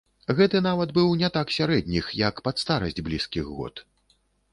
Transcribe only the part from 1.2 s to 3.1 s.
так сярэдніх, як пад старасць